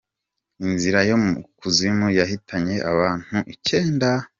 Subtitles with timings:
[0.65, 4.09] Inzira yo mu kuzimu yahitanye abantu icyenda